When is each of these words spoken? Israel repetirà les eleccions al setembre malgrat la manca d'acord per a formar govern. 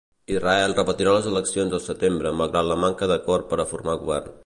Israel 0.35 0.73
repetirà 0.79 1.13
les 1.17 1.27
eleccions 1.33 1.77
al 1.79 1.85
setembre 1.89 2.35
malgrat 2.41 2.71
la 2.73 2.81
manca 2.87 3.13
d'acord 3.15 3.51
per 3.53 3.65
a 3.67 3.71
formar 3.75 4.01
govern. 4.07 4.39